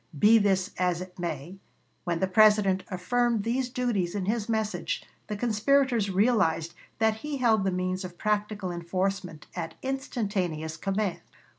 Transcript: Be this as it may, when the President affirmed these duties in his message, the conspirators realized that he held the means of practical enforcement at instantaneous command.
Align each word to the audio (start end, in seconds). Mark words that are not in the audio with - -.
Be 0.17 0.39
this 0.39 0.71
as 0.79 0.99
it 0.99 1.19
may, 1.19 1.59
when 2.05 2.19
the 2.21 2.25
President 2.27 2.81
affirmed 2.89 3.43
these 3.43 3.69
duties 3.69 4.15
in 4.15 4.25
his 4.25 4.49
message, 4.49 5.03
the 5.27 5.37
conspirators 5.37 6.09
realized 6.09 6.73
that 6.97 7.17
he 7.17 7.37
held 7.37 7.63
the 7.63 7.71
means 7.71 8.03
of 8.03 8.17
practical 8.17 8.71
enforcement 8.71 9.45
at 9.55 9.75
instantaneous 9.83 10.75
command. 10.75 11.21